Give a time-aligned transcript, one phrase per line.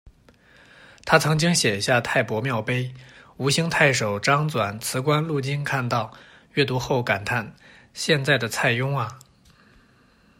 [1.05, 2.85] 他曾经写下《太伯庙碑》，
[3.37, 6.11] 吴兴太守张缵辞官路经看到，
[6.53, 7.55] 阅读后感叹：
[7.93, 9.19] 「现在的蔡邕啊。